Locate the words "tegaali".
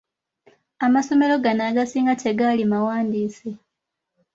2.23-2.63